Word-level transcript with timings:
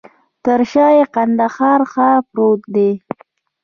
تر 0.45 0.59
شاه 0.71 0.91
یې 0.97 1.05
د 1.09 1.11
کندهار 1.15 1.79
ښار 1.93 2.19
پروت 2.31 2.61
دی. 2.75 2.91